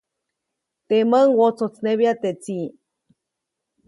Temäʼuŋ 0.87 1.27
wotsojtsnebya 1.39 2.11
teʼ 2.21 2.35
tsiʼ. 2.43 2.65